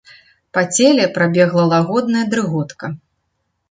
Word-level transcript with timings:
Па 0.57 0.63
целе 0.77 1.05
прабегла 1.19 1.69
лагодная 1.77 2.25
дрыготка. 2.35 2.95